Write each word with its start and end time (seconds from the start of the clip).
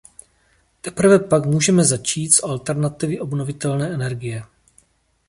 Teprve 0.81 1.19
pak 1.19 1.45
můžeme 1.45 1.83
začít 1.83 2.27
s 2.35 2.43
alternativy 2.43 3.19
obnovitelné 3.19 3.93
energie. 3.93 4.43